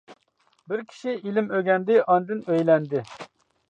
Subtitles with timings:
[0.71, 3.09] بىر كىشى ئىلىم ئۆگەندى، ئاندىن ئۆيلەندى.